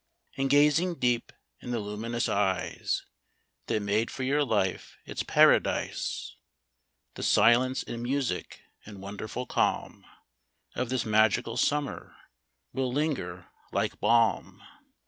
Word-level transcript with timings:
And 0.35 0.49
gazing 0.49 0.95
deep 0.95 1.31
in 1.59 1.69
the 1.69 1.77
luminous 1.79 2.27
eyes 2.27 3.05
That 3.67 3.83
made 3.83 4.09
for 4.09 4.23
your 4.23 4.43
life 4.43 4.97
its 5.05 5.21
paradise,— 5.21 6.37
The 7.13 7.21
silence 7.21 7.83
and 7.83 8.01
music 8.01 8.63
and 8.83 8.99
wonderful 9.03 9.45
calm 9.45 10.03
Of 10.73 10.89
this 10.89 11.05
magical 11.05 11.55
summer 11.55 12.15
will 12.73 12.91
linger 12.91 13.49
like 13.71 13.99
balm,— 13.99 14.53
62 14.55 14.57
SOMETIME. 14.57 14.69